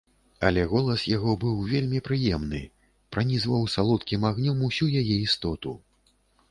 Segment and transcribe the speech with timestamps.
[0.47, 2.63] Але голас яго быў вельмі прыемны,
[3.17, 5.81] пранізваў салодкім агнём усю яе істоту.